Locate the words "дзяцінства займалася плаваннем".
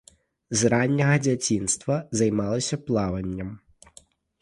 1.27-3.57